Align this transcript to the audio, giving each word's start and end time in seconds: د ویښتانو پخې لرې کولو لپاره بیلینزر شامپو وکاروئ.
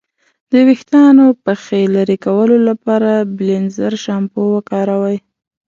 د 0.51 0.53
ویښتانو 0.67 1.25
پخې 1.45 1.81
لرې 1.95 2.17
کولو 2.25 2.57
لپاره 2.69 3.11
بیلینزر 3.37 3.93
شامپو 4.03 4.41
وکاروئ. 4.55 5.17